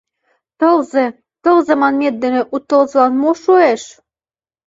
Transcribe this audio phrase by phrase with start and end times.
[0.59, 1.05] Тылзе,
[1.43, 3.83] тылзе манмет дене у тылзылан мо шуэш?